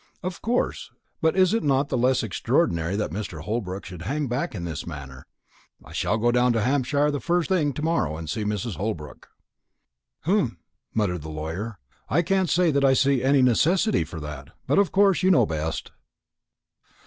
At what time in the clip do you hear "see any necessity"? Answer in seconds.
12.93-14.03